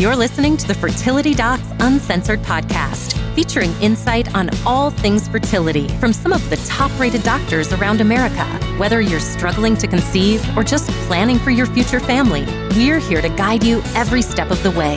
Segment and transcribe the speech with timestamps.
[0.00, 6.14] You're listening to the Fertility Docs Uncensored podcast, featuring insight on all things fertility from
[6.14, 8.46] some of the top rated doctors around America.
[8.78, 13.28] Whether you're struggling to conceive or just planning for your future family, we're here to
[13.28, 14.96] guide you every step of the way.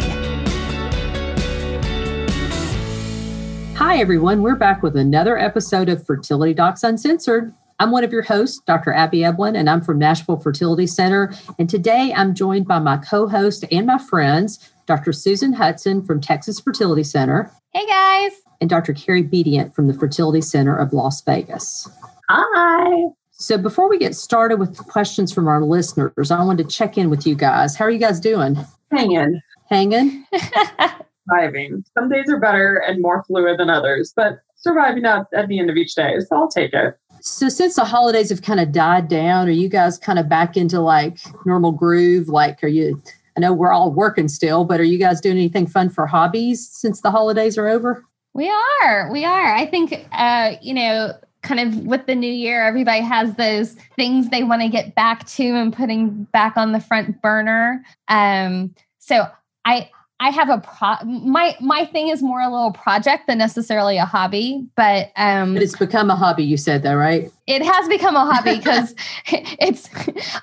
[3.76, 4.42] Hi, everyone.
[4.42, 7.54] We're back with another episode of Fertility Docs Uncensored.
[7.80, 8.94] I'm one of your hosts, Dr.
[8.94, 11.34] Abby Eblen, and I'm from Nashville Fertility Center.
[11.60, 15.14] And today I'm joined by my co host and my friends, Dr.
[15.14, 17.52] Susan Hudson from Texas Fertility Center.
[17.74, 18.32] Hey, guys.
[18.62, 18.94] And Dr.
[18.94, 21.90] Carrie Bedient from the Fertility Center of Las Vegas.
[22.30, 23.10] Hi.
[23.32, 27.10] So, before we get started with questions from our listeners, I wanted to check in
[27.10, 27.76] with you guys.
[27.76, 28.58] How are you guys doing?
[28.92, 29.42] Hanging.
[29.70, 30.26] Hanging?
[31.30, 31.84] Surviving.
[31.98, 35.70] Some days are better and more fluid than others, but surviving out at the end
[35.70, 36.20] of each day.
[36.20, 36.98] So I'll take it.
[37.22, 40.58] So since the holidays have kind of died down, are you guys kind of back
[40.58, 42.28] into like normal groove?
[42.28, 43.02] Like, are you?
[43.36, 46.70] I know we're all working still, but are you guys doing anything fun for hobbies
[46.72, 48.06] since the holidays are over?
[48.34, 49.12] We are.
[49.12, 49.56] We are.
[49.56, 54.30] I think, uh, you know, kind of with the new year, everybody has those things
[54.30, 57.84] they want to get back to and putting back on the front burner.
[58.08, 59.28] Um, so
[59.66, 59.90] I
[60.24, 64.06] I have a pro my my thing is more a little project than necessarily a
[64.06, 67.30] hobby, but um but it's become a hobby, you said though, right?
[67.46, 68.96] It has become a hobby because
[69.28, 69.90] it's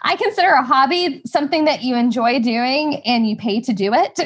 [0.03, 4.21] I consider a hobby something that you enjoy doing and you pay to do it.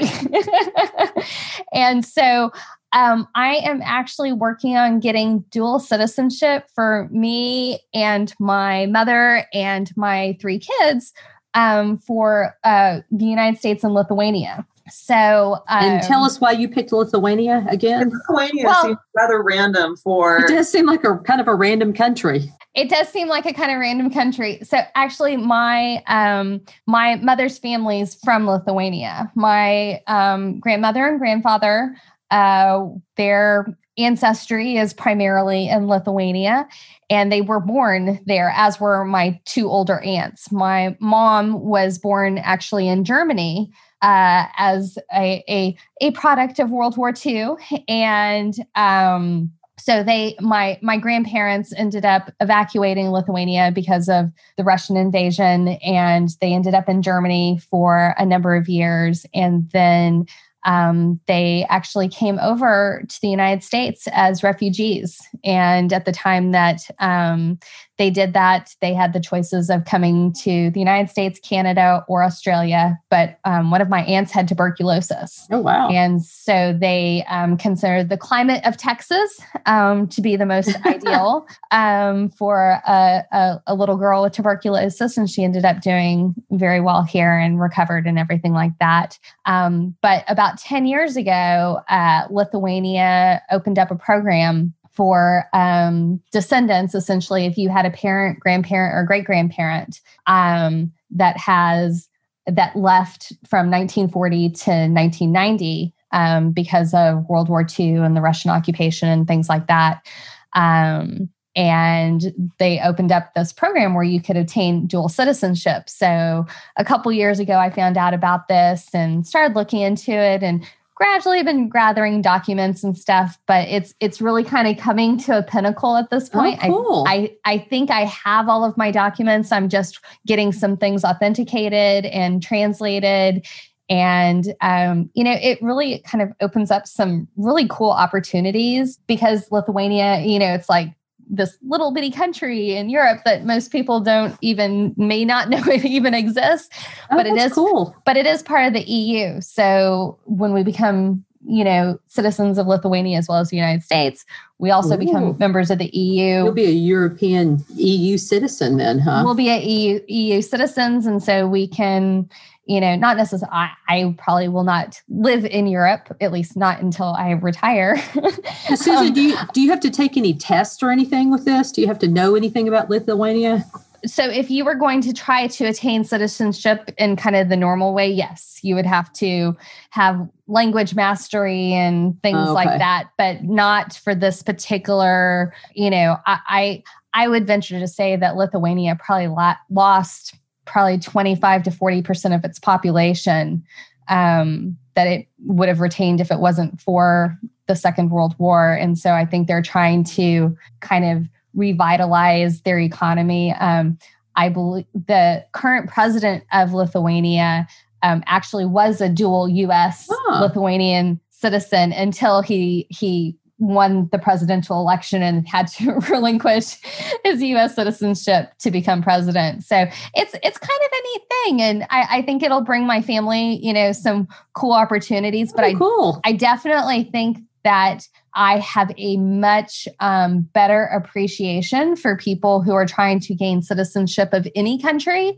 [1.73, 2.51] and so
[2.93, 9.89] um, I am actually working on getting dual citizenship for me and my mother and
[9.97, 11.13] my three kids
[11.55, 14.67] um, for uh, the United States and Lithuania.
[14.91, 18.11] So, um, and tell us why you picked Lithuania again.
[18.11, 20.39] Lithuania well, seems rather random for.
[20.45, 22.53] It does seem like a kind of a random country.
[22.75, 24.59] It does seem like a kind of random country.
[24.63, 29.33] So, actually, my um, my mother's family is from Lithuania.
[29.35, 31.97] My um, grandmother and grandfather,
[32.31, 33.67] uh, their
[33.99, 36.69] ancestry is primarily in Lithuania,
[37.11, 40.51] and they were born there, as were my two older aunts.
[40.51, 43.73] My mom was born actually in Germany
[44.03, 47.55] uh, as a, a, a product of World War II,
[47.89, 54.97] and um, so they my my grandparents ended up evacuating Lithuania because of the Russian
[54.97, 60.27] invasion, and they ended up in Germany for a number of years, and then
[60.65, 65.21] um, they actually came over to the United States as refugees.
[65.45, 67.59] And at the time that um,
[67.97, 72.25] they did that, they had the choices of coming to the United States, Canada, or
[72.25, 72.99] Australia.
[73.09, 75.47] But um, one of my aunts had tuberculosis.
[75.51, 75.89] Oh, wow.
[75.89, 81.47] And so they um, considered the climate of Texas um, to be the most ideal
[81.71, 85.17] um, for a, a, a, little girl with tuberculosis.
[85.17, 89.19] And she ended up doing very well here and recovered and everything like that.
[89.47, 96.95] Um, but about 10 years ago, uh, Lithuania opened up a program for um, descendants,
[96.95, 102.09] essentially, if you had a parent, grandparent, or great grandparent um, that has
[102.47, 108.51] that left from 1940 to 1990 um, because of World War II and the Russian
[108.51, 110.07] occupation and things like that.
[110.53, 115.89] Um, and they opened up this program where you could obtain dual citizenship.
[115.89, 116.47] So
[116.77, 120.65] a couple years ago, I found out about this and started looking into it and
[120.95, 125.43] gradually been gathering documents and stuff but it's it's really kind of coming to a
[125.43, 126.59] pinnacle at this point.
[126.63, 127.05] Oh, cool.
[127.07, 129.53] I, I i think i have all of my documents.
[129.53, 133.47] I'm just getting some things authenticated and translated.
[133.91, 139.51] And um, you know it really kind of opens up some really cool opportunities because
[139.51, 140.95] lithuania you know it's like
[141.29, 145.85] this little bitty country in Europe that most people don't even may not know it
[145.85, 146.69] even exists.
[147.11, 147.95] Oh, but it is cool.
[148.05, 149.41] But it is part of the EU.
[149.41, 154.25] So when we become, you know, citizens of Lithuania as well as the United States,
[154.59, 154.99] we also Ooh.
[154.99, 156.45] become members of the EU.
[156.45, 159.23] You'll be a European EU citizen then, huh?
[159.25, 162.29] We'll be a EU EU citizens, and so we can
[162.67, 166.81] you know, not necessarily, I, I, probably will not live in Europe, at least not
[166.81, 167.97] until I retire.
[168.69, 171.71] Susan, um, do you, do you have to take any tests or anything with this?
[171.71, 173.65] Do you have to know anything about Lithuania?
[174.07, 177.95] So, if you were going to try to attain citizenship in kind of the normal
[177.95, 179.57] way, yes, you would have to
[179.91, 182.51] have language mastery and things okay.
[182.51, 186.83] like that, but not for this particular, you know, I, I,
[187.25, 189.35] I would venture to say that Lithuania probably
[189.71, 190.35] lost
[190.65, 193.63] probably 25 to 40% of its population
[194.09, 198.73] um, that it would have retained if it wasn't for the Second World War.
[198.73, 203.53] And so I think they're trying to kind of revitalize their economy.
[203.53, 203.99] Um,
[204.37, 207.69] I believe the current president of Lithuania
[208.03, 210.09] um, actually was a dual U.S.
[210.11, 210.43] Huh.
[210.43, 216.77] Lithuanian citizen until he he won the presidential election and had to relinquish
[217.25, 217.75] his U.S.
[217.75, 219.65] citizenship to become president.
[219.65, 223.01] So it's it's kind of a neat thing, and I, I think it'll bring my
[223.01, 225.53] family, you know, some cool opportunities.
[225.53, 226.21] But Oh, I cool.
[226.25, 232.87] I definitely think that I have a much um, better appreciation for people who are
[232.87, 235.37] trying to gain citizenship of any country,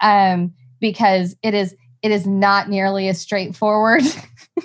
[0.00, 4.02] um, because it is it is not nearly as straightforward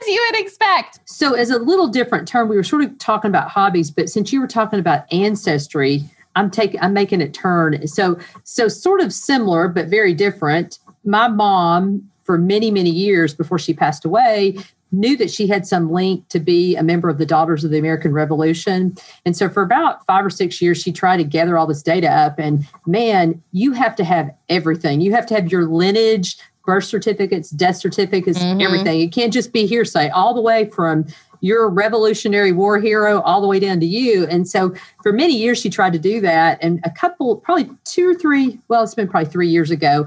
[0.00, 0.98] as you would expect.
[1.04, 4.32] So, as a little different term, we were sort of talking about hobbies, but since
[4.32, 6.02] you were talking about ancestry,
[6.36, 7.86] I'm taking I'm making it turn.
[7.86, 10.78] So, so sort of similar but very different.
[11.04, 14.56] My mom, for many many years before she passed away,
[14.92, 17.78] knew that she had some link to be a member of the Daughters of the
[17.78, 21.66] American Revolution, and so for about five or six years, she tried to gather all
[21.66, 22.38] this data up.
[22.38, 25.00] And man, you have to have everything.
[25.00, 28.62] You have to have your lineage birth certificates, death certificates, Mhm.
[28.62, 29.00] everything.
[29.00, 31.06] It can't just be hearsay, all the way from
[31.40, 34.26] your Revolutionary War hero all the way down to you.
[34.26, 36.58] And so for many years, she tried to do that.
[36.60, 40.06] And a couple, probably two or three, well, it's been probably three years ago,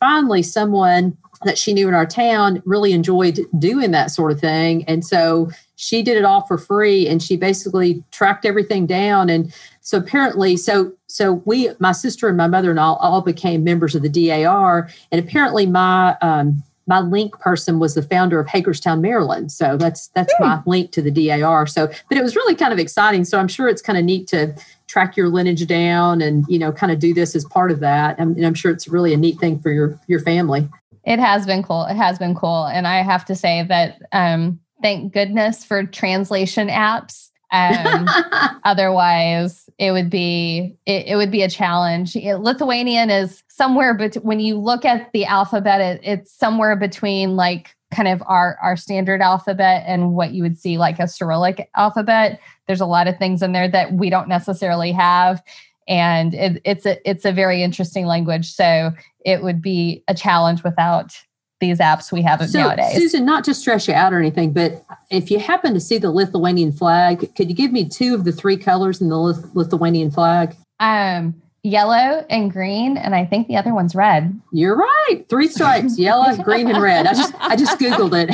[0.00, 4.84] finally, someone that she knew in our town really enjoyed doing that sort of thing.
[4.84, 9.30] And so she did it all for free and she basically tracked everything down.
[9.30, 13.64] And so apparently, so so we, my sister and my mother and all, all became
[13.64, 14.90] members of the DAR.
[15.10, 19.52] And apparently, my um, my link person was the founder of Hagerstown, Maryland.
[19.52, 21.66] So that's that's my link to the DAR.
[21.66, 23.24] So, but it was really kind of exciting.
[23.24, 24.54] So I'm sure it's kind of neat to
[24.90, 28.18] track your lineage down and you know kind of do this as part of that.
[28.18, 30.68] And, and I'm sure it's really a neat thing for your your family.
[31.04, 31.84] It has been cool.
[31.84, 36.68] It has been cool, and I have to say that um, thank goodness for translation
[36.68, 37.28] apps.
[37.52, 38.06] Um,
[38.64, 42.16] otherwise, it would be it, it would be a challenge.
[42.16, 47.36] It- Lithuanian is somewhere, but when you look at the alphabet, it, it's somewhere between
[47.36, 51.68] like kind of our our standard alphabet and what you would see like a Cyrillic
[51.76, 52.40] alphabet.
[52.66, 55.42] There's a lot of things in there that we don't necessarily have,
[55.88, 58.52] and it, it's a it's a very interesting language.
[58.52, 58.92] So
[59.24, 61.16] it would be a challenge without
[61.60, 62.94] these apps we have so, nowadays.
[62.94, 66.10] Susan, not to stress you out or anything, but if you happen to see the
[66.10, 70.10] Lithuanian flag, could you give me two of the three colors in the Lith- Lithuanian
[70.10, 70.56] flag?
[70.80, 74.40] um, yellow and green, and I think the other one's red.
[74.52, 75.24] You're right.
[75.28, 77.06] Three stripes: yellow, green, and red.
[77.06, 78.30] I just I just googled it.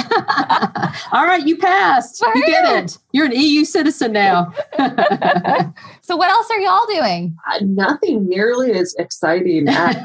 [1.12, 2.20] All right, you passed.
[2.20, 2.46] You Woohoo!
[2.46, 2.98] get it.
[3.12, 4.52] You're an EU citizen now.
[6.02, 7.36] so what else are y'all doing?
[7.50, 9.96] Uh, nothing nearly as exciting as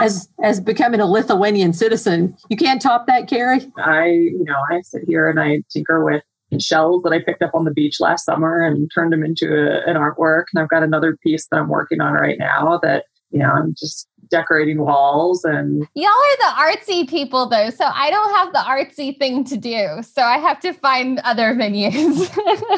[0.00, 3.70] as as becoming a Lithuanian citizen, you can't top that, Carrie.
[3.78, 6.22] I, you know, I sit here and I tinker with
[6.60, 9.88] shells that I picked up on the beach last summer and turned them into a,
[9.88, 10.44] an artwork.
[10.54, 13.74] And I've got another piece that I'm working on right now that, you know, I'm
[13.76, 18.58] just decorating walls and Y'all are the artsy people, though, so I don't have the
[18.58, 20.02] artsy thing to do.
[20.02, 22.26] So I have to find other venues.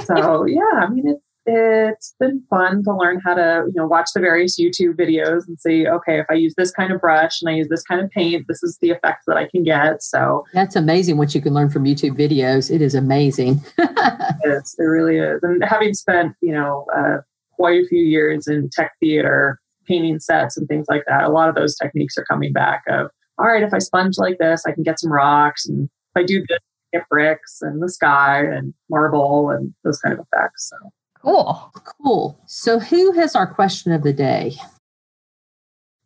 [0.07, 4.11] so yeah, I mean it's it's been fun to learn how to, you know, watch
[4.15, 7.49] the various YouTube videos and see, okay, if I use this kind of brush and
[7.49, 10.03] I use this kind of paint, this is the effect that I can get.
[10.03, 12.71] So That's amazing what you can learn from YouTube videos.
[12.71, 13.63] It is amazing.
[13.79, 15.43] it's, it really is.
[15.43, 17.19] And having spent, you know, uh,
[17.53, 21.49] quite a few years in tech theater, painting sets and things like that, a lot
[21.49, 23.09] of those techniques are coming back of,
[23.39, 25.67] all right, if I sponge like this, I can get some rocks.
[25.67, 26.59] And if I do this,
[26.93, 30.71] get bricks and the sky and marble and those kind of effects.
[30.71, 30.91] So
[31.29, 31.73] cool.
[32.03, 32.41] Cool.
[32.47, 34.57] So, who has our question of the day?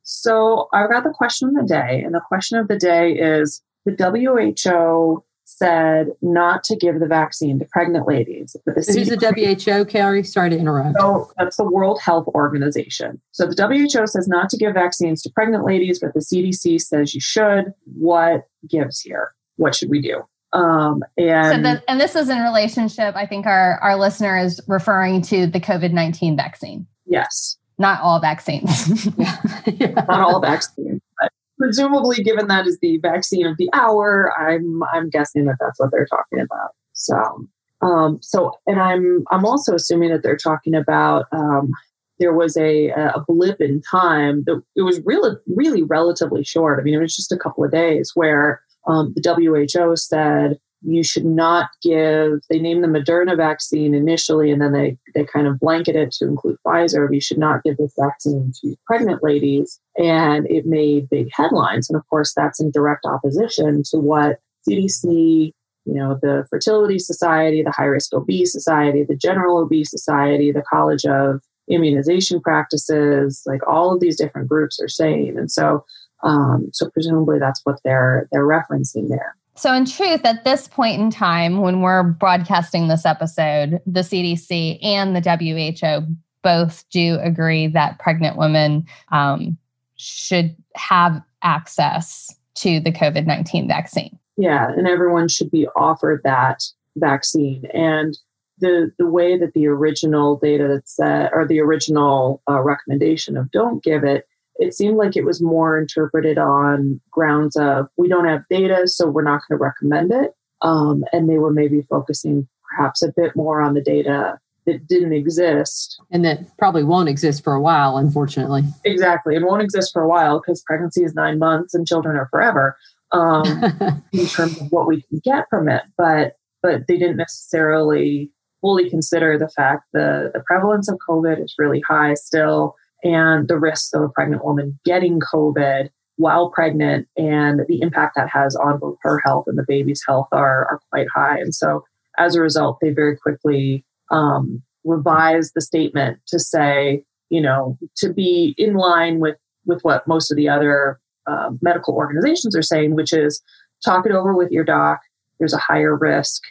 [0.03, 3.63] So I've got the question of the day, and the question of the day is
[3.85, 8.57] the WHO said not to give the vaccine to pregnant ladies.
[8.65, 10.25] But the Who's the WHO, Carrie?
[10.25, 10.99] Sorry to interrupt.
[10.99, 13.21] So that's the World Health Organization.
[13.33, 17.15] So the WHO says not to give vaccines to pregnant ladies, but the CDC says
[17.15, 17.73] you should.
[17.85, 19.35] What gives here?
[19.57, 20.23] What should we do?
[20.53, 23.17] Um, So and the, and this is in relationship.
[23.17, 28.21] I think our our listener is referring to the COVID nineteen vaccine, yes, not all
[28.21, 29.09] vaccines.
[29.67, 30.05] Yeah.
[30.09, 35.09] not all vaccines, but presumably, given that is the vaccine of the hour, I'm I'm
[35.09, 36.71] guessing that that's what they're talking about.
[36.93, 37.47] So,
[37.81, 41.71] um, so, and I'm I'm also assuming that they're talking about um,
[42.19, 46.79] there was a a blip in time that it was really really relatively short.
[46.79, 51.05] I mean, it was just a couple of days where um, the WHO said you
[51.05, 55.61] should not give they named the moderna vaccine initially and then they they kind of
[55.61, 57.09] blanketed it to include pfizer.
[57.13, 59.81] You should not give this vaccine to pregnant ladies.
[59.97, 61.89] And it made big headlines.
[61.89, 65.53] And of course that's in direct opposition to what cdc
[65.85, 70.63] you know the fertility society the high risk OB society the general OB society the
[70.63, 75.39] college of immunization practices like all of these different groups are saying.
[75.39, 75.85] And so
[76.23, 79.37] Um, so presumably that's what they're they're referencing there.
[79.55, 84.79] So, in truth, at this point in time, when we're broadcasting this episode, the CDC
[84.83, 86.07] and the WHO
[86.43, 89.59] both do agree that pregnant women um,
[89.97, 94.19] should have access to the COVID 19 vaccine.
[94.37, 96.63] Yeah, and everyone should be offered that
[96.97, 97.65] vaccine.
[97.75, 98.17] And
[98.59, 103.51] the, the way that the original data that said, or the original uh, recommendation of
[103.51, 104.27] don't give it
[104.63, 109.09] it seemed like it was more interpreted on grounds of we don't have data, so
[109.09, 110.33] we're not going to recommend it.
[110.63, 115.13] Um, and they were maybe focusing perhaps a bit more on the data that didn't
[115.13, 116.01] exist.
[116.13, 118.63] And that probably won't exist for a while, unfortunately.
[118.85, 119.35] Exactly.
[119.35, 122.77] It won't exist for a while because pregnancy is nine months and children are forever
[123.11, 123.45] um,
[124.13, 125.83] in terms of what we can get from it.
[125.99, 131.57] But but they didn't necessarily fully consider the fact the, the prevalence of COVID is
[131.59, 137.61] really high still and the risks of a pregnant woman getting COVID while pregnant and
[137.69, 141.07] the impact that has on both her health and the baby's health are, are quite
[141.15, 141.39] high.
[141.39, 141.85] And so
[142.19, 148.13] as a result, they very quickly um, revised the statement to say, you know, to
[148.13, 152.95] be in line with, with what most of the other uh, medical organizations are saying,
[152.95, 153.43] which is
[153.85, 155.01] talk it over with your doc.
[155.39, 156.43] There's a higher risk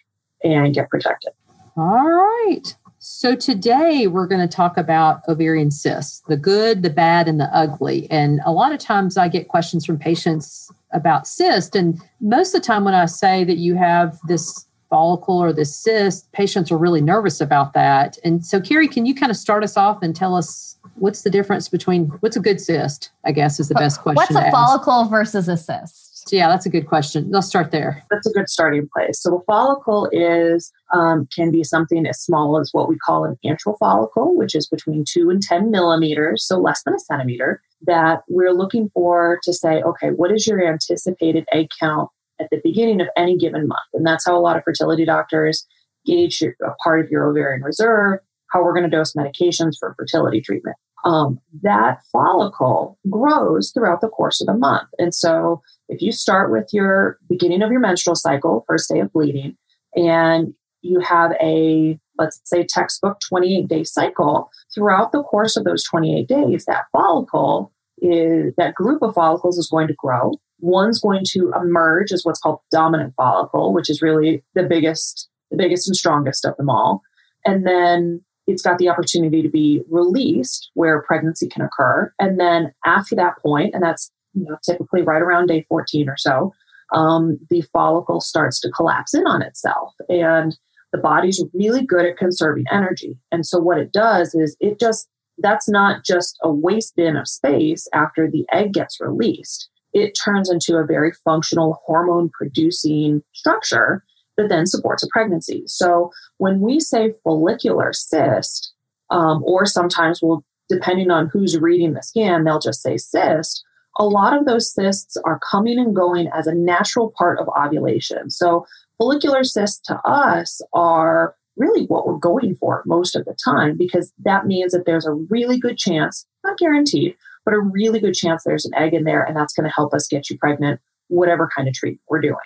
[0.43, 1.34] and get protected.
[1.77, 2.75] All right.
[3.03, 7.46] So, today we're going to talk about ovarian cysts the good, the bad, and the
[7.46, 8.05] ugly.
[8.12, 11.75] And a lot of times I get questions from patients about cyst.
[11.75, 15.75] And most of the time, when I say that you have this follicle or this
[15.75, 18.20] cyst, patients are really nervous about that.
[18.24, 21.31] And so, Carrie, can you kind of start us off and tell us what's the
[21.31, 23.10] difference between what's a good cyst?
[23.25, 24.36] I guess is the best question.
[24.36, 26.11] What's a follicle versus a cyst?
[26.28, 27.30] So yeah, that's a good question.
[27.32, 28.04] Let's start there.
[28.12, 29.20] That's a good starting place.
[29.22, 33.38] So a follicle is um, can be something as small as what we call an
[33.44, 37.62] antral follicle, which is between two and ten millimeters, so less than a centimeter.
[37.88, 42.10] That we're looking for to say, okay, what is your anticipated egg count
[42.40, 43.80] at the beginning of any given month?
[43.94, 45.66] And that's how a lot of fertility doctors
[46.06, 48.20] gauge a part of your ovarian reserve,
[48.51, 50.75] how we're going to dose medications for fertility treatment.
[51.03, 54.88] Um, that follicle grows throughout the course of the month.
[55.00, 59.12] And so if you start with your beginning of your menstrual cycle, first day of
[59.12, 59.58] bleeding,
[59.96, 65.84] and you have a, let's say, textbook 28 day cycle, throughout the course of those
[65.84, 70.34] 28 days, that follicle is that group of follicles is going to grow.
[70.60, 75.58] One's going to emerge as what's called dominant follicle, which is really the biggest, the
[75.58, 77.01] biggest and strongest of them all.
[77.46, 82.13] And then it's got the opportunity to be released where pregnancy can occur.
[82.20, 86.17] And then after that point, and that's you know, typically right around day 14 or
[86.17, 86.53] so,
[86.93, 89.93] um, the follicle starts to collapse in on itself.
[90.10, 90.58] And
[90.91, 93.17] the body's really good at conserving energy.
[93.31, 97.27] And so what it does is it just, that's not just a waste bin of
[97.27, 99.70] space after the egg gets released.
[99.93, 104.03] It turns into a very functional hormone producing structure
[104.38, 105.64] that then supports a pregnancy.
[105.68, 108.74] So when we say follicular cyst,
[109.10, 113.64] um, or sometimes we'll, depending on who's reading the scan, they'll just say cyst
[114.00, 118.30] a lot of those cysts are coming and going as a natural part of ovulation.
[118.30, 118.66] So,
[118.98, 124.14] follicular cysts to us are really what we're going for most of the time because
[124.24, 128.44] that means that there's a really good chance, not guaranteed, but a really good chance
[128.44, 131.50] there's an egg in there and that's going to help us get you pregnant, whatever
[131.54, 132.38] kind of treatment we're doing.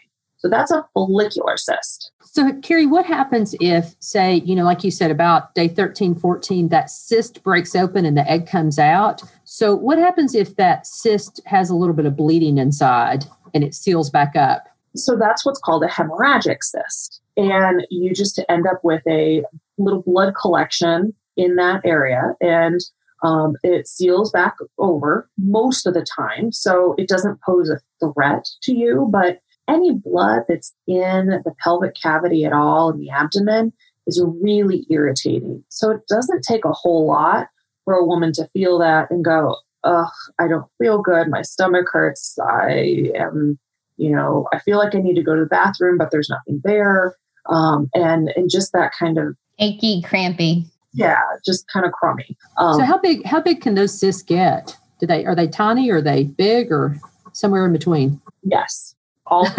[0.46, 2.12] So that's a follicular cyst.
[2.22, 6.70] So, Carrie, what happens if, say, you know, like you said, about day 13, 14,
[6.70, 9.24] that cyst breaks open and the egg comes out?
[9.44, 13.26] So, what happens if that cyst has a little bit of bleeding inside
[13.56, 14.66] and it seals back up?
[14.96, 17.22] So, that's what's called a hemorrhagic cyst.
[17.38, 19.42] And you just end up with a
[19.80, 22.36] little blood collection in that area.
[22.40, 22.82] And
[23.24, 26.52] um, it seals back over most of the time.
[26.52, 31.96] So, it doesn't pose a threat to you, but any blood that's in the pelvic
[31.96, 33.74] cavity at all in the abdomen
[34.08, 35.64] is really irritating.
[35.70, 37.48] So it doesn't take a whole lot
[37.84, 41.30] for a woman to feel that and go, ugh, I don't feel good.
[41.30, 42.38] My stomach hurts.
[42.40, 43.58] I am,
[43.98, 46.62] you know, I feel like I need to go to the bathroom, but there's nothing
[46.64, 47.16] there.
[47.48, 50.66] Um, and and just that kind of achy, crampy.
[50.94, 52.36] Yeah, just kind of crummy.
[52.58, 54.76] Um, so how big how big can those cysts get?
[55.00, 55.90] Do they are they tiny?
[55.92, 56.98] Or are they big or
[57.34, 58.20] somewhere in between?
[58.44, 58.95] Yes.
[59.28, 59.48] All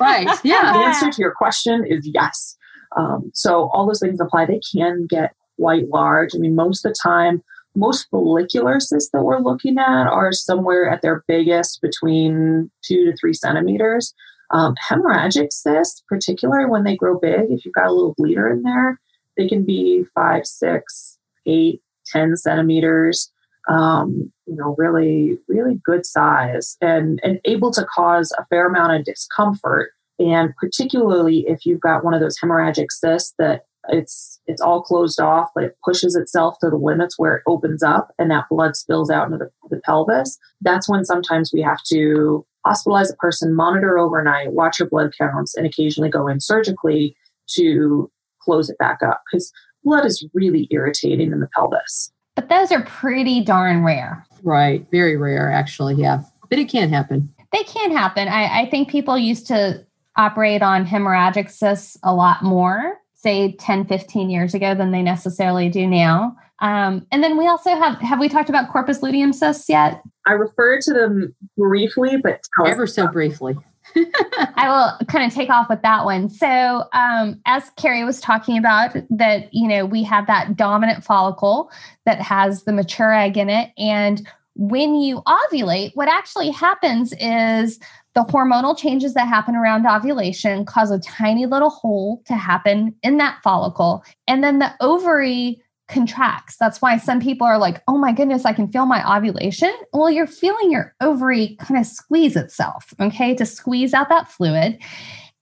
[0.00, 0.28] right.
[0.44, 0.72] Yeah.
[0.72, 2.56] The answer to your question is yes.
[2.96, 4.46] Um, so all those things apply.
[4.46, 6.34] They can get quite large.
[6.34, 7.42] I mean, most of the time,
[7.74, 13.16] most follicular cysts that we're looking at are somewhere at their biggest between two to
[13.16, 14.14] three centimeters.
[14.50, 18.62] Um, hemorrhagic cysts, particularly when they grow big, if you've got a little bleeder in
[18.62, 18.98] there,
[19.36, 23.30] they can be five, six, eight, ten centimeters.
[23.68, 28.94] Um, you know, really, really good size and, and able to cause a fair amount
[28.94, 29.92] of discomfort.
[30.18, 35.20] And particularly if you've got one of those hemorrhagic cysts that it's it's all closed
[35.20, 38.76] off, but it pushes itself to the limits where it opens up and that blood
[38.76, 40.38] spills out into the, the pelvis.
[40.60, 45.54] That's when sometimes we have to hospitalize a person, monitor overnight, watch your blood counts,
[45.54, 47.16] and occasionally go in surgically
[47.50, 48.10] to
[48.42, 49.52] close it back up because
[49.84, 52.12] blood is really irritating in the pelvis.
[52.38, 54.24] But those are pretty darn rare.
[54.44, 54.86] Right.
[54.92, 55.96] Very rare, actually.
[55.96, 56.22] Yeah.
[56.48, 57.34] But it can happen.
[57.52, 58.28] They can happen.
[58.28, 63.86] I, I think people used to operate on hemorrhagic cysts a lot more, say 10,
[63.86, 66.36] 15 years ago, than they necessarily do now.
[66.60, 70.00] Um, and then we also have, have we talked about corpus luteum cysts yet?
[70.24, 73.56] I referred to them briefly, but ever so briefly.
[74.56, 74.68] I
[75.00, 76.28] will kind of take off with that one.
[76.28, 81.70] So, um, as Carrie was talking about, that you know we have that dominant follicle
[82.04, 87.78] that has the mature egg in it, and when you ovulate, what actually happens is
[88.14, 93.18] the hormonal changes that happen around ovulation cause a tiny little hole to happen in
[93.18, 96.56] that follicle, and then the ovary contracts.
[96.58, 99.74] That's why some people are like, oh my goodness, I can feel my ovulation.
[99.92, 104.78] Well, you're feeling your ovary kind of squeeze itself, okay, to squeeze out that fluid.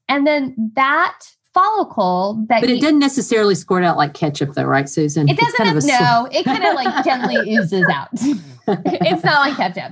[0.08, 1.18] And then that
[1.52, 5.38] follicle that but it you, doesn't necessarily squirt out like ketchup though right susan it
[5.38, 9.90] doesn't kind of no it kind of like gently oozes out it's not like ketchup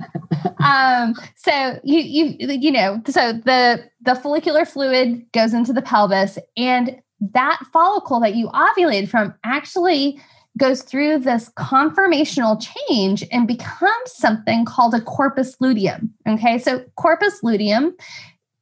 [0.63, 6.37] um so you you you know so the the follicular fluid goes into the pelvis
[6.55, 10.21] and that follicle that you ovulated from actually
[10.57, 16.13] goes through this conformational change and becomes something called a corpus luteum.
[16.27, 17.95] Okay, so corpus luteum.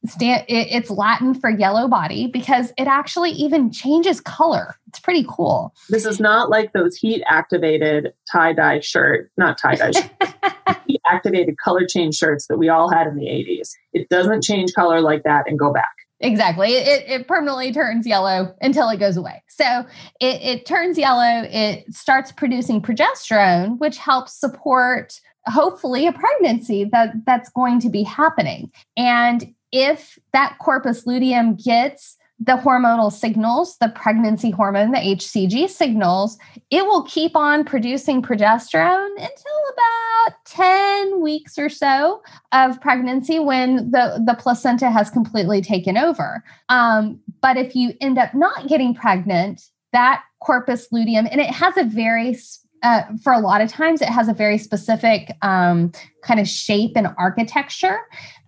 [0.06, 6.06] It's latin for yellow body because it actually even changes color it's pretty cool this
[6.06, 9.94] is not like those heat activated tie-dye shirt not tie-dye
[10.88, 14.74] heat activated color change shirts that we all had in the 80s it doesn't change
[14.74, 16.70] color like that and go back Exactly.
[16.70, 19.44] It, it permanently turns yellow until it goes away.
[19.50, 19.86] So
[20.22, 27.14] it, it turns yellow, it starts producing progesterone, which helps support hopefully a pregnancy that
[27.26, 28.72] that's going to be happening.
[28.96, 36.38] And if that corpus luteum gets the hormonal signals, the pregnancy hormone, the HCG signals,
[36.72, 43.92] it will keep on producing progesterone until about 10 weeks or so of pregnancy when
[43.92, 46.44] the, the placenta has completely taken over.
[46.68, 49.62] Um, but if you end up not getting pregnant,
[49.94, 52.38] that corpus luteum, and it has a very
[52.82, 55.90] uh, for a lot of times, it has a very specific um,
[56.22, 58.00] kind of shape and architecture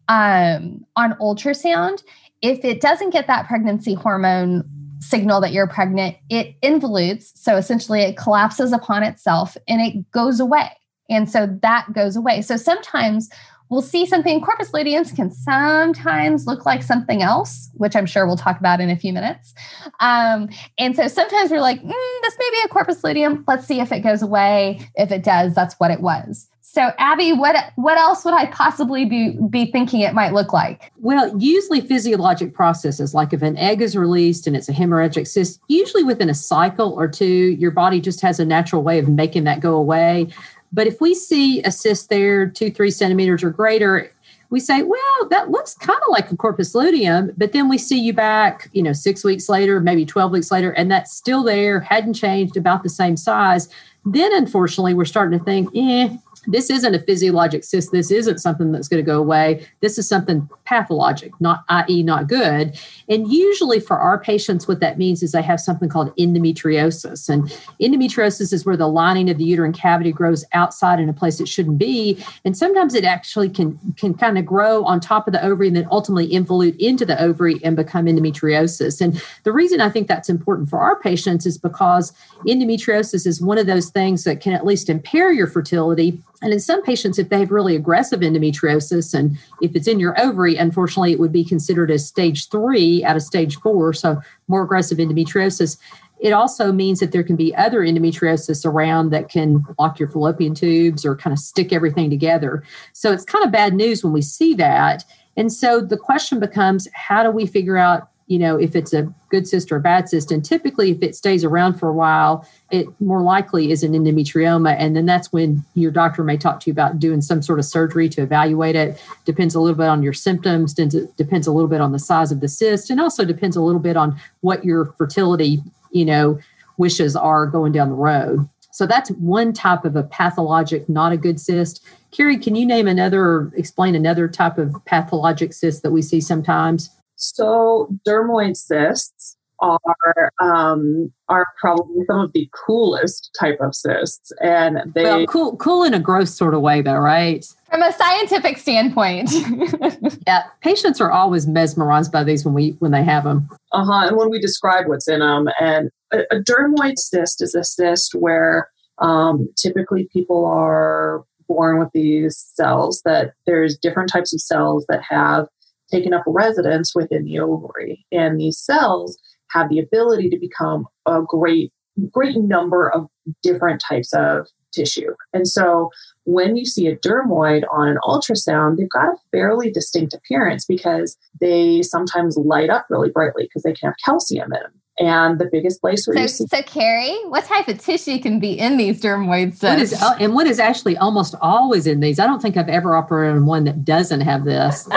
[0.10, 2.04] um, on ultrasound
[2.42, 4.64] if it doesn't get that pregnancy hormone
[5.00, 7.32] signal that you're pregnant, it involutes.
[7.36, 10.70] So essentially, it collapses upon itself and it goes away.
[11.10, 12.42] And so that goes away.
[12.42, 13.30] So sometimes
[13.70, 14.42] we'll see something.
[14.42, 18.90] Corpus luteums can sometimes look like something else, which I'm sure we'll talk about in
[18.90, 19.54] a few minutes.
[20.00, 23.44] Um, and so sometimes we're like, mm, this may be a corpus luteum.
[23.48, 24.80] Let's see if it goes away.
[24.96, 26.48] If it does, that's what it was.
[26.76, 30.92] So, Abby, what what else would I possibly be be thinking it might look like?
[30.98, 35.62] Well, usually physiologic processes, like if an egg is released and it's a hemorrhagic cyst,
[35.70, 39.46] usually within a cycle or two, your body just has a natural way of making
[39.46, 40.28] that go away.
[40.74, 44.12] But if we see a cyst there, two, three centimeters or greater,
[44.50, 48.00] we say, well, that looks kind of like a corpus luteum, but then we see
[48.00, 51.80] you back, you know, six weeks later, maybe 12 weeks later, and that's still there,
[51.80, 53.70] hadn't changed, about the same size.
[54.06, 56.16] Then, unfortunately, we're starting to think, eh,
[56.48, 57.92] this isn't a physiologic cyst.
[57.92, 59.66] This isn't something that's going to go away.
[59.82, 62.80] This is something pathologic, not i.e., not good.
[63.10, 67.30] And usually for our patients, what that means is they have something called endometriosis.
[67.30, 67.44] And
[67.82, 71.48] endometriosis is where the lining of the uterine cavity grows outside in a place it
[71.48, 72.24] shouldn't be.
[72.44, 75.76] And sometimes it actually can can kind of grow on top of the ovary and
[75.76, 79.02] then ultimately involute into the ovary and become endometriosis.
[79.02, 82.14] And the reason I think that's important for our patients is because
[82.48, 86.60] endometriosis is one of those things that can at least impair your fertility and in
[86.60, 91.12] some patients, if they have really aggressive endometriosis, and if it's in your ovary, unfortunately,
[91.12, 95.78] it would be considered as stage three out of stage four, so more aggressive endometriosis.
[96.20, 100.56] It also means that there can be other endometriosis around that can block your fallopian
[100.56, 102.64] tubes or kind of stick everything together.
[102.94, 105.04] So it's kind of bad news when we see that.
[105.38, 109.12] And so the question becomes how do we figure out you know, if it's a
[109.30, 110.32] good cyst or a bad cyst.
[110.32, 114.76] And typically, if it stays around for a while, it more likely is an endometrioma.
[114.80, 117.66] And then that's when your doctor may talk to you about doing some sort of
[117.66, 119.00] surgery to evaluate it.
[119.26, 122.40] Depends a little bit on your symptoms, depends a little bit on the size of
[122.40, 125.62] the cyst, and also depends a little bit on what your fertility,
[125.92, 126.40] you know,
[126.78, 128.50] wishes are going down the road.
[128.72, 131.86] So that's one type of a pathologic, not a good cyst.
[132.12, 136.90] Carrie, can you name another explain another type of pathologic cyst that we see sometimes?
[137.16, 144.94] So dermoid cysts are um, are probably some of the coolest type of cysts, and
[144.94, 147.46] they well, cool cool in a gross sort of way, though, right?
[147.70, 149.32] From a scientific standpoint,
[150.28, 153.50] yeah, patients are always mesmerized by these when we when they have them.
[153.72, 154.08] Uh huh.
[154.08, 158.14] And when we describe what's in them, and a, a dermoid cyst is a cyst
[158.16, 164.86] where um, typically people are born with these cells that there's different types of cells
[164.90, 165.48] that have
[165.92, 168.06] taken up residence within the ovary.
[168.12, 169.18] And these cells
[169.52, 171.72] have the ability to become a great
[172.12, 173.08] great number of
[173.42, 175.14] different types of tissue.
[175.34, 175.90] And so
[176.26, 181.18] when you see a dermoid on an ultrasound they've got a fairly distinct appearance because
[181.40, 185.50] they sometimes light up really brightly because they can have calcium in them and the
[185.52, 188.78] biggest place where so, you see so Carrie, what type of tissue can be in
[188.78, 190.02] these dermoid cysts?
[190.02, 192.20] What is, and what is actually almost always in these?
[192.20, 194.88] I don't think I've ever operated on one that doesn't have this.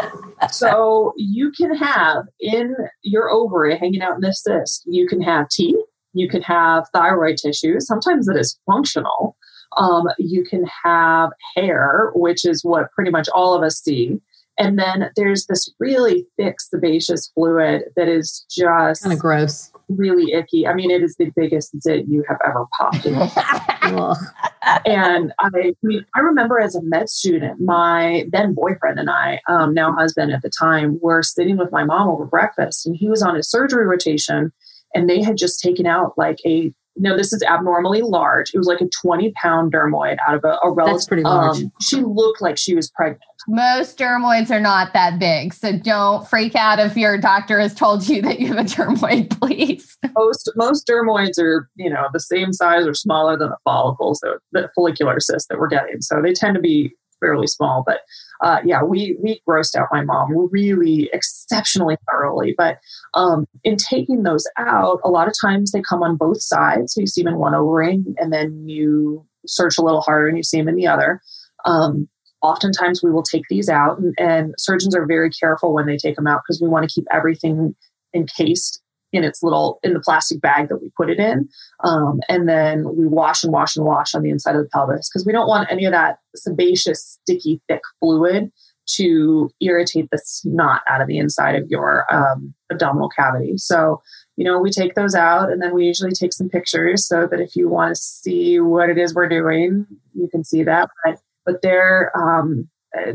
[0.50, 5.48] so you can have in your ovary hanging out in this cyst, you can have
[5.48, 5.76] teeth,
[6.12, 7.80] you can have thyroid tissue.
[7.80, 9.36] Sometimes it is functional.
[9.76, 14.20] Um, you can have hair, which is what pretty much all of us see.
[14.58, 20.32] And then there's this really thick sebaceous fluid that is just kind of gross, really
[20.32, 20.66] icky.
[20.66, 23.14] I mean, it is the biggest zit you have ever popped in.
[24.84, 25.74] and I,
[26.16, 30.42] I remember as a med student, my then boyfriend and I, um, now husband at
[30.42, 33.86] the time, were sitting with my mom over breakfast, and he was on his surgery
[33.86, 34.52] rotation,
[34.92, 38.50] and they had just taken out like a no, this is abnormally large.
[38.52, 40.96] It was like a 20 pound dermoid out of a, a relative.
[40.96, 41.62] That's pretty large.
[41.62, 43.22] Um, she looked like she was pregnant.
[43.46, 45.54] Most dermoids are not that big.
[45.54, 49.30] So don't freak out if your doctor has told you that you have a dermoid,
[49.40, 49.96] please.
[50.16, 54.38] Most most dermoids are, you know, the same size or smaller than the follicles, so
[54.52, 56.00] the follicular cyst that we're getting.
[56.00, 57.82] So they tend to be fairly small.
[57.86, 58.00] But
[58.42, 62.54] uh, yeah, we we grossed out my mom really exceptionally thoroughly.
[62.56, 62.78] But
[63.14, 66.94] um, in taking those out, a lot of times they come on both sides.
[66.94, 70.36] So you see them in one ovary, and then you search a little harder and
[70.36, 71.20] you see them in the other.
[71.64, 72.08] Um,
[72.42, 76.16] oftentimes we will take these out, and, and surgeons are very careful when they take
[76.16, 77.74] them out because we want to keep everything
[78.14, 81.48] encased in its little in the plastic bag that we put it in.
[81.84, 85.08] Um, and then we wash and wash and wash on the inside of the pelvis
[85.08, 88.50] because we don't want any of that sebaceous sticky thick fluid
[88.96, 93.54] to irritate the snot out of the inside of your um, abdominal cavity.
[93.56, 94.02] So
[94.36, 97.40] you know we take those out and then we usually take some pictures so that
[97.40, 100.90] if you want to see what it is we're doing you can see that.
[101.04, 102.68] But but they're um,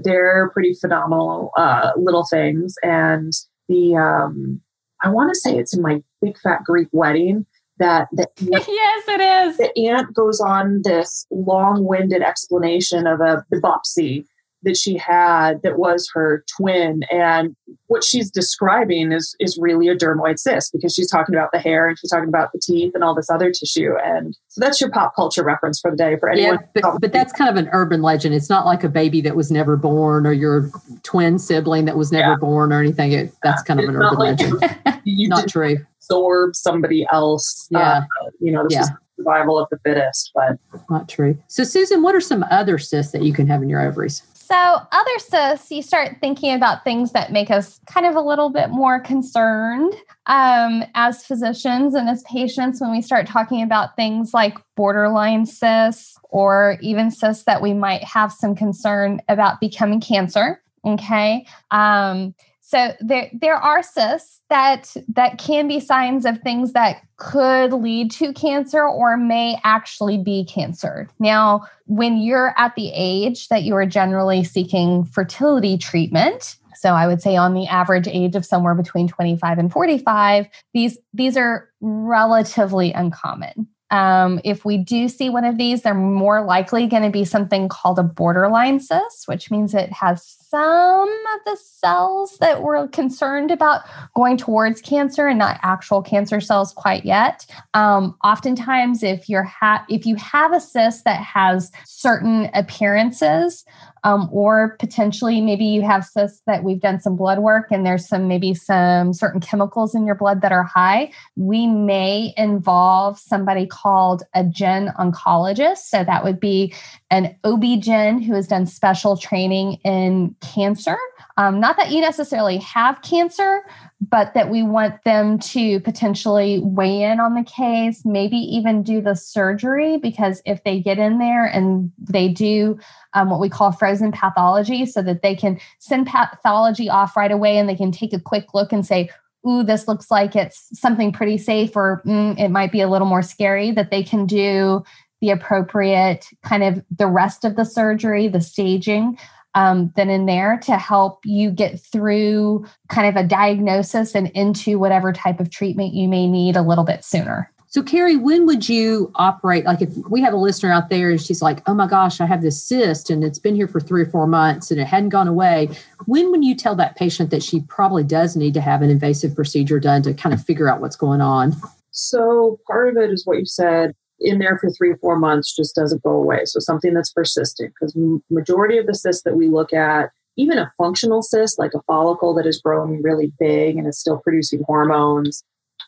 [0.04, 2.76] they're pretty phenomenal uh, little things.
[2.84, 3.32] And
[3.68, 4.62] the um,
[5.04, 7.46] I want to say it's in my big fat Greek wedding
[7.80, 9.58] that the aunt, yes, it is.
[9.58, 14.26] The aunt goes on this long-winded explanation of a biopsy
[14.64, 17.04] that she had that was her twin.
[17.12, 17.56] And
[17.88, 21.88] what she's describing is is really a dermoid cyst because she's talking about the hair
[21.88, 23.94] and she's talking about the teeth and all this other tissue.
[24.04, 27.14] And so that's your pop culture reference for the day for anyone yeah, but, but
[27.14, 28.36] that's kind of an urban legend.
[28.36, 30.70] It's not like a baby that was never born or your
[31.04, 32.38] twin sibling that was never yeah.
[32.38, 33.12] born or anything.
[33.12, 34.80] It, that's kind of an urban like legend.
[35.04, 35.78] you not true.
[35.98, 37.98] absorb somebody else yeah.
[38.00, 38.82] uh, you know this yeah.
[38.82, 40.58] is survival of the fittest but
[40.90, 41.38] not true.
[41.48, 44.56] So susan what are some other cysts that you can have in your ovaries so,
[44.92, 48.72] other cysts, you start thinking about things that make us kind of a little bit
[48.72, 49.94] more concerned
[50.26, 56.18] um, as physicians and as patients when we start talking about things like borderline cysts
[56.26, 60.62] or even cysts that we might have some concern about becoming cancer.
[60.84, 61.46] Okay.
[61.72, 62.36] Um,
[62.74, 68.10] so there there are cysts that that can be signs of things that could lead
[68.14, 71.08] to cancer or may actually be cancer.
[71.20, 77.06] Now, when you're at the age that you are generally seeking fertility treatment, so I
[77.06, 81.70] would say on the average age of somewhere between 25 and 45, these these are
[81.80, 83.68] relatively uncommon.
[83.94, 87.70] Um, if we do see one of these, they're more likely going to be something
[87.70, 93.52] called a borderline cyst, which means it has some of the cells that we're concerned
[93.52, 93.82] about
[94.16, 97.46] going towards cancer and not actual cancer cells quite yet.
[97.76, 103.64] Um, oftentimes, if you're ha- if you have a cyst that has certain appearances,
[104.04, 108.08] um, or potentially maybe you have cysts that we've done some blood work and there's
[108.08, 113.66] some maybe some certain chemicals in your blood that are high we may involve somebody
[113.66, 116.74] called a gyn oncologist so that would be
[117.14, 120.98] an OB-GYN who has done special training in cancer.
[121.38, 123.62] Um, not that you necessarily have cancer,
[124.10, 129.02] but that we want them to potentially weigh in on the case, maybe even do
[129.02, 132.78] the surgery, because if they get in there and they do
[133.14, 137.58] um, what we call frozen pathology, so that they can send pathology off right away
[137.58, 139.10] and they can take a quick look and say,
[139.48, 143.08] Ooh, this looks like it's something pretty safe, or mm, it might be a little
[143.08, 144.84] more scary, that they can do
[145.22, 149.18] the appropriate kind of the rest of the surgery, the staging
[149.56, 154.80] um, than in there to help you get through kind of a diagnosis and into
[154.80, 157.50] whatever type of treatment you may need a little bit sooner.
[157.74, 159.66] So, Carrie, when would you operate?
[159.66, 162.28] Like, if we have a listener out there and she's like, oh my gosh, I
[162.28, 165.10] have this cyst and it's been here for three or four months and it hadn't
[165.10, 165.70] gone away.
[166.06, 169.34] When would you tell that patient that she probably does need to have an invasive
[169.34, 171.56] procedure done to kind of figure out what's going on?
[171.90, 175.76] So, part of it is what you said in there for three four months just
[175.76, 176.46] doesn't go away.
[176.46, 177.96] So something that's persistent, because
[178.30, 182.34] majority of the cysts that we look at, even a functional cyst like a follicle
[182.36, 185.44] that is growing really big and is still producing hormones,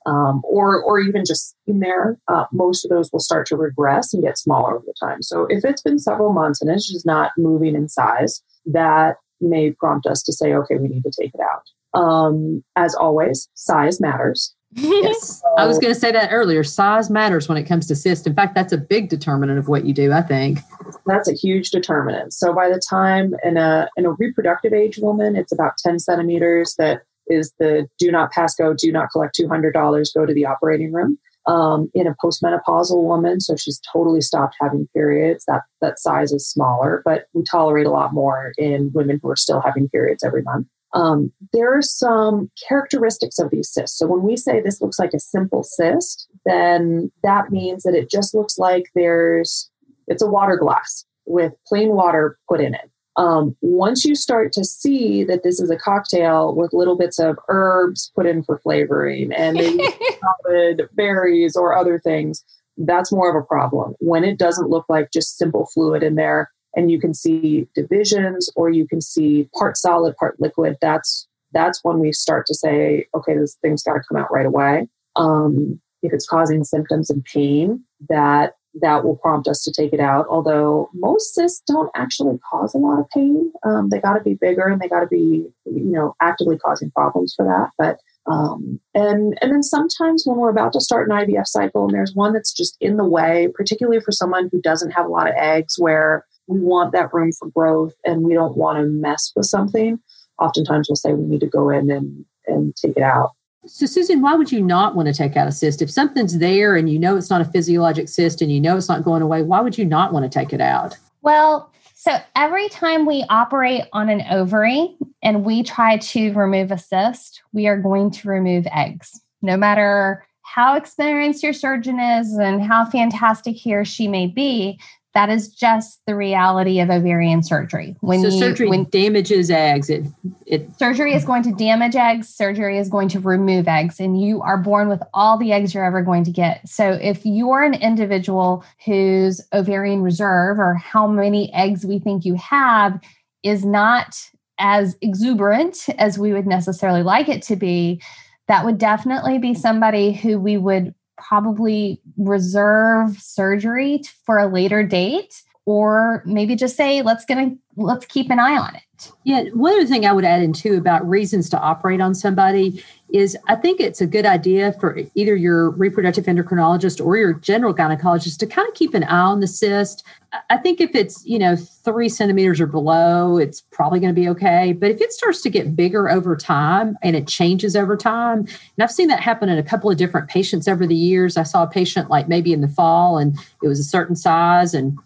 [0.05, 4.13] um, or or even just in there, uh, most of those will start to regress
[4.13, 5.21] and get smaller over time.
[5.21, 9.71] So if it's been several months and it's just not moving in size, that may
[9.71, 11.99] prompt us to say, okay, we need to take it out.
[11.99, 14.53] Um, as always, size matters.
[14.75, 15.41] Yes.
[15.57, 16.63] I was going to say that earlier.
[16.63, 18.27] Size matters when it comes to cyst.
[18.27, 20.59] In fact, that's a big determinant of what you do, I think.
[21.05, 22.33] That's a huge determinant.
[22.33, 26.75] So by the time in a in a reproductive age woman, it's about 10 centimeters
[26.77, 30.91] that is the do not pass go, do not collect $200, go to the operating
[30.91, 31.17] room.
[31.47, 36.49] Um, in a postmenopausal woman, so she's totally stopped having periods, that, that size is
[36.49, 40.41] smaller, but we tolerate a lot more in women who are still having periods every
[40.41, 40.65] month.
[40.95, 43.97] Um, there are some characteristics of these cysts.
[43.97, 48.09] So when we say this looks like a simple cyst, then that means that it
[48.09, 49.69] just looks like there's
[50.07, 52.89] it's a water glass with plain water put in it.
[53.17, 57.37] Um, once you start to see that this is a cocktail with little bits of
[57.47, 62.43] herbs put in for flavoring and solid berries or other things,
[62.77, 63.95] that's more of a problem.
[63.99, 68.49] When it doesn't look like just simple fluid in there, and you can see divisions
[68.55, 70.77] or you can see part solid, part liquid.
[70.81, 74.45] That's that's when we start to say, okay, this thing's got to come out right
[74.45, 74.87] away.
[75.15, 80.01] Um, if it's causing symptoms and pain, that that will prompt us to take it
[80.01, 80.25] out.
[80.29, 84.33] Although most cysts don't actually cause a lot of pain, um, they got to be
[84.33, 87.69] bigger and they got to be, you know, actively causing problems for that.
[87.77, 91.93] But um, and and then sometimes when we're about to start an IVF cycle and
[91.93, 95.29] there's one that's just in the way, particularly for someone who doesn't have a lot
[95.29, 99.31] of eggs, where we want that room for growth and we don't want to mess
[99.35, 99.99] with something,
[100.39, 103.31] oftentimes we'll say we need to go in and, and take it out.
[103.67, 105.81] So, Susan, why would you not want to take out a cyst?
[105.81, 108.87] If something's there and you know it's not a physiologic cyst and you know it's
[108.87, 110.95] not going away, why would you not want to take it out?
[111.23, 116.77] Well, so every time we operate on an ovary and we try to remove a
[116.77, 119.19] cyst, we are going to remove eggs.
[119.41, 124.79] No matter how experienced your surgeon is and how fantastic he or she may be,
[125.15, 127.95] that is just the reality of ovarian surgery.
[128.01, 130.05] When so you, surgery when, damages eggs, it,
[130.45, 132.27] it surgery is going to damage eggs.
[132.27, 135.85] Surgery is going to remove eggs, and you are born with all the eggs you're
[135.85, 136.67] ever going to get.
[136.67, 142.35] So if you're an individual whose ovarian reserve or how many eggs we think you
[142.35, 142.99] have
[143.41, 144.17] is not
[144.59, 148.01] as exuberant as we would necessarily like it to be,
[148.49, 155.41] that would definitely be somebody who we would probably reserve surgery for a later date
[155.65, 159.11] or maybe just say let's get a, let's keep an eye on it.
[159.23, 162.83] Yeah one other thing i would add in too about reasons to operate on somebody
[163.13, 167.73] is I think it's a good idea for either your reproductive endocrinologist or your general
[167.73, 170.03] gynecologist to kind of keep an eye on the cyst.
[170.49, 174.27] I think if it's, you know, three centimeters or below, it's probably going to be
[174.29, 174.73] okay.
[174.73, 178.81] But if it starts to get bigger over time and it changes over time, and
[178.81, 181.37] I've seen that happen in a couple of different patients over the years.
[181.37, 184.73] I saw a patient like maybe in the fall and it was a certain size
[184.73, 184.97] and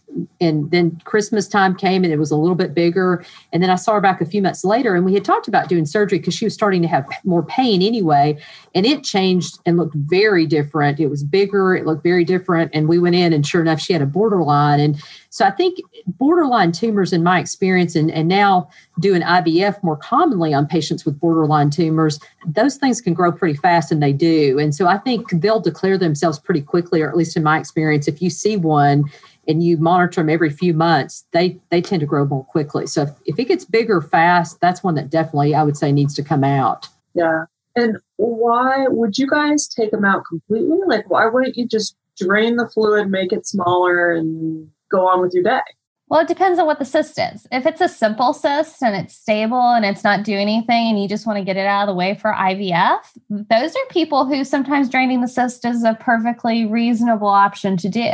[0.42, 3.24] and then Christmas time came and it was a little bit bigger.
[3.54, 5.70] And then I saw her back a few months later and we had talked about
[5.70, 8.38] doing surgery because she was starting to have more pain anyway.
[8.76, 11.00] And it changed and looked very different.
[11.00, 12.70] It was bigger, it looked very different.
[12.74, 14.80] And we went in, and sure enough, she had a borderline.
[14.80, 19.98] And so I think borderline tumors, in my experience, and, and now doing IVF more
[19.98, 24.60] commonly on patients with borderline tumors, those things can grow pretty fast, and they do.
[24.60, 28.08] And so I think they'll declare themselves pretty quickly, or at least in my experience,
[28.08, 29.06] if you see one
[29.48, 32.86] and you monitor them every few months, they they tend to grow more quickly.
[32.86, 36.14] So if, if it gets bigger fast, that's one that definitely I would say needs
[36.16, 36.88] to come out.
[37.16, 37.46] Yeah.
[37.80, 40.80] And why would you guys take them out completely?
[40.86, 45.34] Like, why wouldn't you just drain the fluid, make it smaller, and go on with
[45.34, 45.62] your day?
[46.10, 47.48] Well, it depends on what the cyst is.
[47.52, 51.08] If it's a simple cyst and it's stable and it's not doing anything and you
[51.08, 54.44] just want to get it out of the way for IVF, those are people who
[54.44, 58.12] sometimes draining the cyst is a perfectly reasonable option to do.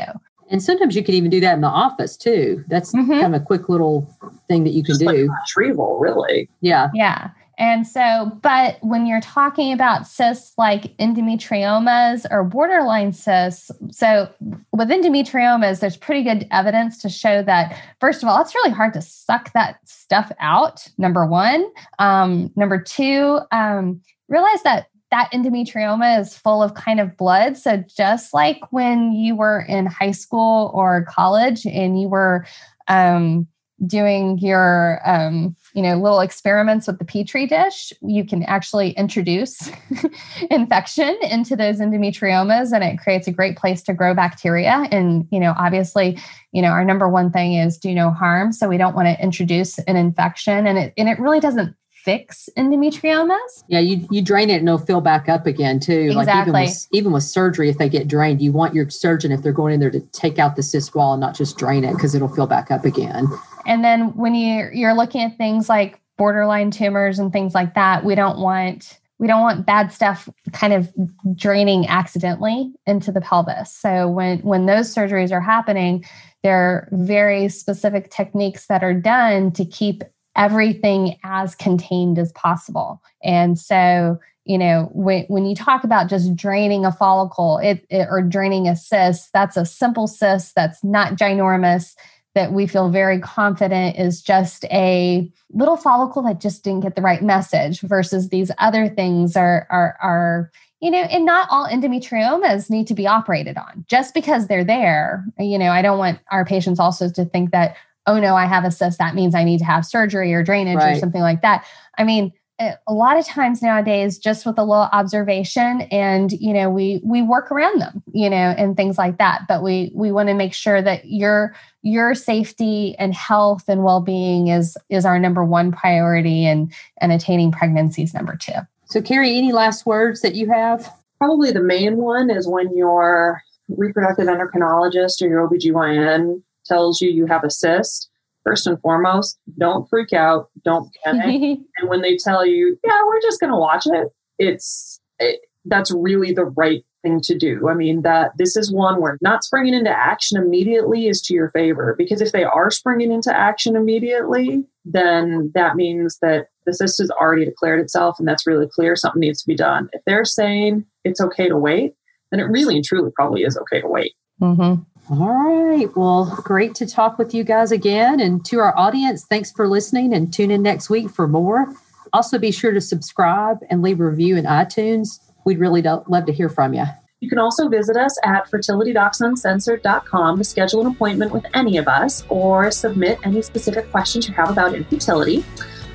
[0.50, 2.64] And sometimes you can even do that in the office too.
[2.68, 3.12] That's mm-hmm.
[3.12, 4.14] kind of a quick little
[4.50, 5.08] thing that you can Just do.
[5.08, 6.50] Like retrieval, really.
[6.60, 6.90] Yeah.
[6.94, 7.30] Yeah.
[7.58, 14.30] And so, but when you're talking about cysts like endometriomas or borderline cysts, so
[14.72, 18.94] with endometriomas, there's pretty good evidence to show that, first of all, it's really hard
[18.94, 21.66] to suck that stuff out, number one.
[22.00, 27.58] Um, number two, um, realize that that endometrioma is full of kind of blood.
[27.58, 32.46] So just like when you were in high school or college and you were
[32.88, 33.48] um,
[33.86, 39.70] doing your um, you know little experiments with the petri dish you can actually introduce
[40.50, 45.40] infection into those endometriomas and it creates a great place to grow bacteria and you
[45.40, 46.18] know obviously
[46.54, 49.22] you know our number one thing is do no harm so we don't want to
[49.22, 53.64] introduce an infection and it and it really doesn't fix endometriomas.
[53.68, 56.12] Yeah, you you drain it and it'll fill back up again too.
[56.16, 56.54] Exactly.
[56.54, 59.42] Like even with, even with surgery, if they get drained, you want your surgeon if
[59.42, 61.94] they're going in there to take out the cyst wall and not just drain it
[61.94, 63.28] because it'll fill back up again.
[63.66, 68.04] And then when you you're looking at things like borderline tumors and things like that,
[68.04, 70.92] we don't want we don't want bad stuff kind of
[71.36, 73.72] draining accidentally into the pelvis.
[73.74, 76.06] So when when those surgeries are happening,
[76.44, 80.04] there are very specific techniques that are done to keep
[80.36, 83.02] everything as contained as possible.
[83.24, 88.08] And so, you know, when, when you talk about just draining a follicle it, it,
[88.12, 91.96] or draining a cyst, that's a simple cyst that's not ginormous,
[92.36, 97.02] that we feel very confident is just a little follicle that just didn't get the
[97.02, 102.70] right message versus these other things are, are, are you know, and not all endometriomas
[102.70, 105.26] need to be operated on just because they're there.
[105.40, 108.66] You know, I don't want our patients also to think that, oh no, I have
[108.66, 110.96] a cyst, that means I need to have surgery or drainage right.
[110.96, 111.66] or something like that.
[111.98, 116.54] I mean, Eh, a lot of times nowadays just with a little observation and you
[116.54, 119.42] know we we work around them you know and things like that.
[119.48, 124.48] But we we want to make sure that your your safety and health and well-being
[124.48, 128.54] is is our number one priority and and attaining pregnancies number two.
[128.86, 130.90] So carrie any last words that you have?
[131.18, 137.26] Probably the main one is when your reproductive endocrinologist or your OB-GYN tells you you
[137.26, 138.10] have a cyst,
[138.46, 141.60] first and foremost, don't freak out, don't panic.
[141.78, 144.08] and when they tell you, yeah, we're just going to watch it,
[144.40, 147.70] it's it, that's really the right thing to do.
[147.70, 151.50] I mean, that this is one where not springing into action immediately is to your
[151.50, 157.00] favor because if they are springing into action immediately, then that means that the cyst
[157.00, 159.90] has already declared itself and that's really clear something needs to be done.
[159.94, 161.94] If they're saying it's okay to wait,
[162.32, 164.14] then it really and truly probably is okay to wait.
[164.42, 164.82] Mm-hmm.
[165.10, 165.96] All right.
[165.96, 168.20] Well, great to talk with you guys again.
[168.20, 171.76] And to our audience, thanks for listening and tune in next week for more.
[172.12, 175.20] Also, be sure to subscribe and leave a review in iTunes.
[175.46, 176.86] We'd really love to hear from you.
[177.20, 182.24] You can also visit us at fertilitydocsuncensored.com to schedule an appointment with any of us
[182.30, 185.46] or submit any specific questions you have about infertility.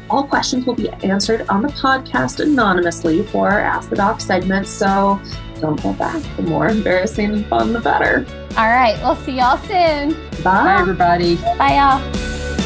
[0.08, 4.66] All questions will be answered on the podcast anonymously for our Ask the Doc segment,
[4.66, 5.20] so
[5.60, 6.22] don't go back.
[6.36, 8.26] The more embarrassing and fun, the better.
[8.56, 8.98] All right.
[9.02, 10.14] We'll see y'all soon.
[10.42, 10.64] Bye.
[10.64, 11.36] Bye, everybody.
[11.36, 12.59] Bye, y'all.